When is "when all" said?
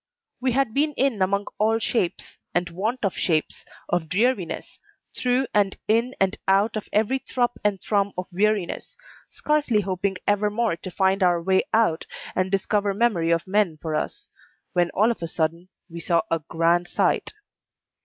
14.73-15.11